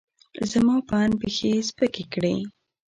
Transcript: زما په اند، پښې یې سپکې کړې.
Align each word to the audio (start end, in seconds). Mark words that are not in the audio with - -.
زما 0.51 0.75
په 0.87 0.95
اند، 1.03 1.13
پښې 1.21 1.47
یې 1.55 1.59
سپکې 1.69 2.03
کړې. 2.13 2.35